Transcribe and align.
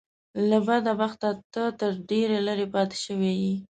له 0.49 0.57
بده 0.67 0.93
بخته 0.99 1.29
ته 1.53 1.63
ترې 1.79 1.99
ډېر 2.09 2.29
لرې 2.47 2.67
پاتې 2.73 2.97
شوی 3.05 3.33
يې. 3.43 3.55